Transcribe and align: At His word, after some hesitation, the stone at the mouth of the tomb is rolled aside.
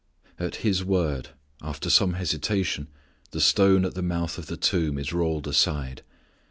At 0.39 0.55
His 0.65 0.83
word, 0.83 1.29
after 1.61 1.91
some 1.91 2.13
hesitation, 2.13 2.87
the 3.29 3.39
stone 3.39 3.85
at 3.85 3.93
the 3.93 4.01
mouth 4.01 4.39
of 4.39 4.47
the 4.47 4.57
tomb 4.57 4.97
is 4.97 5.13
rolled 5.13 5.47
aside. 5.47 6.01